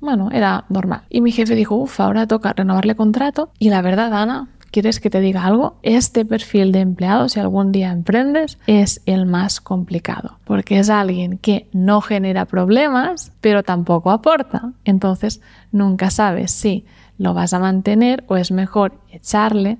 bueno, 0.00 0.30
era 0.32 0.64
normal. 0.68 1.02
Y 1.10 1.20
mi 1.20 1.32
jefe 1.32 1.54
dijo, 1.54 1.74
uff, 1.76 2.00
ahora 2.00 2.26
toca 2.26 2.52
renovarle 2.52 2.94
contrato. 2.94 3.50
Y 3.58 3.70
la 3.70 3.82
verdad, 3.82 4.12
Ana, 4.14 4.48
¿Quieres 4.70 5.00
que 5.00 5.08
te 5.08 5.20
diga 5.20 5.46
algo? 5.46 5.78
Este 5.82 6.26
perfil 6.26 6.72
de 6.72 6.80
empleado, 6.80 7.30
si 7.30 7.40
algún 7.40 7.72
día 7.72 7.90
emprendes, 7.90 8.58
es 8.66 9.00
el 9.06 9.24
más 9.24 9.62
complicado, 9.62 10.38
porque 10.44 10.78
es 10.78 10.90
alguien 10.90 11.38
que 11.38 11.68
no 11.72 12.02
genera 12.02 12.44
problemas, 12.44 13.32
pero 13.40 13.62
tampoco 13.62 14.10
aporta. 14.10 14.72
Entonces, 14.84 15.40
nunca 15.72 16.10
sabes 16.10 16.50
si 16.50 16.84
lo 17.16 17.32
vas 17.32 17.54
a 17.54 17.60
mantener 17.60 18.24
o 18.28 18.36
es 18.36 18.50
mejor 18.50 19.00
echarle 19.10 19.78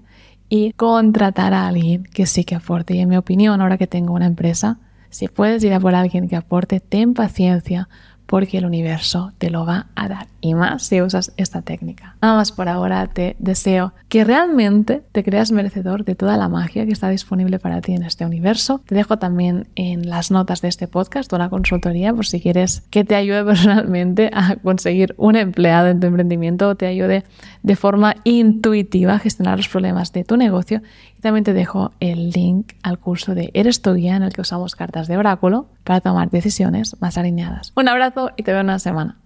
y 0.48 0.72
contratar 0.72 1.52
a 1.52 1.68
alguien 1.68 2.04
que 2.04 2.24
sí 2.24 2.44
que 2.44 2.54
aporte. 2.54 2.94
Y 2.94 3.00
en 3.00 3.10
mi 3.10 3.18
opinión, 3.18 3.60
ahora 3.60 3.76
que 3.76 3.86
tengo 3.86 4.14
una 4.14 4.26
empresa, 4.26 4.78
si 5.10 5.28
puedes 5.28 5.62
ir 5.64 5.74
a 5.74 5.80
por 5.80 5.94
alguien 5.94 6.28
que 6.28 6.36
aporte, 6.36 6.80
ten 6.80 7.12
paciencia 7.12 7.90
porque 8.28 8.58
el 8.58 8.66
universo 8.66 9.32
te 9.38 9.48
lo 9.48 9.64
va 9.64 9.86
a 9.94 10.06
dar 10.06 10.26
y 10.42 10.54
más 10.54 10.82
si 10.82 11.00
usas 11.00 11.32
esta 11.38 11.62
técnica. 11.62 12.16
Nada 12.20 12.36
más 12.36 12.52
por 12.52 12.68
ahora 12.68 13.06
te 13.06 13.36
deseo 13.38 13.94
que 14.10 14.22
realmente 14.22 15.02
te 15.12 15.24
creas 15.24 15.50
merecedor 15.50 16.04
de 16.04 16.14
toda 16.14 16.36
la 16.36 16.48
magia 16.48 16.84
que 16.84 16.92
está 16.92 17.08
disponible 17.08 17.58
para 17.58 17.80
ti 17.80 17.94
en 17.94 18.02
este 18.02 18.26
universo. 18.26 18.82
Te 18.84 18.94
dejo 18.94 19.18
también 19.18 19.66
en 19.76 20.10
las 20.10 20.30
notas 20.30 20.60
de 20.60 20.68
este 20.68 20.88
podcast 20.88 21.32
una 21.32 21.48
consultoría 21.48 22.12
por 22.12 22.26
si 22.26 22.40
quieres 22.40 22.82
que 22.90 23.02
te 23.02 23.14
ayude 23.14 23.42
personalmente 23.46 24.30
a 24.34 24.56
conseguir 24.56 25.14
un 25.16 25.34
empleado 25.34 25.88
en 25.88 25.98
tu 25.98 26.06
emprendimiento 26.06 26.68
o 26.68 26.74
te 26.74 26.86
ayude 26.86 27.24
de 27.62 27.76
forma 27.76 28.16
intuitiva 28.24 29.14
a 29.14 29.18
gestionar 29.18 29.56
los 29.56 29.68
problemas 29.68 30.12
de 30.12 30.24
tu 30.24 30.36
negocio. 30.36 30.82
Y 31.18 31.20
también 31.20 31.44
te 31.44 31.52
dejo 31.52 31.92
el 32.00 32.30
link 32.30 32.74
al 32.82 32.98
curso 32.98 33.34
de 33.34 33.50
Eres 33.52 33.82
tu 33.82 33.92
guía 33.94 34.16
en 34.16 34.22
el 34.22 34.32
que 34.32 34.40
usamos 34.40 34.76
cartas 34.76 35.08
de 35.08 35.16
oráculo 35.16 35.66
para 35.84 36.00
tomar 36.00 36.30
decisiones 36.30 36.96
más 37.00 37.18
alineadas. 37.18 37.72
Un 37.76 37.88
abrazo 37.88 38.30
y 38.36 38.44
te 38.44 38.52
veo 38.52 38.60
en 38.60 38.66
una 38.66 38.78
semana. 38.78 39.18